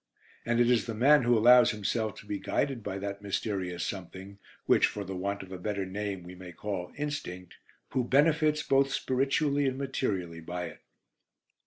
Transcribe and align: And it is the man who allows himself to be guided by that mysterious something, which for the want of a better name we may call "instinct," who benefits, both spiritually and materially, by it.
And 0.47 0.59
it 0.59 0.67
is 0.67 0.87
the 0.87 0.95
man 0.95 1.21
who 1.21 1.37
allows 1.37 1.69
himself 1.69 2.15
to 2.15 2.25
be 2.25 2.39
guided 2.39 2.81
by 2.81 2.97
that 2.97 3.21
mysterious 3.21 3.85
something, 3.85 4.39
which 4.65 4.87
for 4.87 5.03
the 5.03 5.15
want 5.15 5.43
of 5.43 5.51
a 5.51 5.59
better 5.59 5.85
name 5.85 6.23
we 6.23 6.33
may 6.33 6.53
call 6.53 6.91
"instinct," 6.97 7.53
who 7.89 8.03
benefits, 8.03 8.63
both 8.63 8.91
spiritually 8.91 9.67
and 9.67 9.77
materially, 9.77 10.39
by 10.39 10.65
it. 10.69 10.81